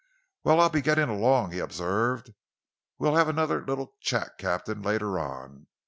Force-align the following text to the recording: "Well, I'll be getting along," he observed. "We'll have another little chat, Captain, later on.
"Well, 0.43 0.59
I'll 0.59 0.71
be 0.71 0.81
getting 0.81 1.09
along," 1.09 1.51
he 1.51 1.59
observed. 1.59 2.33
"We'll 2.97 3.17
have 3.17 3.29
another 3.29 3.63
little 3.63 3.97
chat, 4.01 4.39
Captain, 4.39 4.81
later 4.81 5.19
on. 5.19 5.67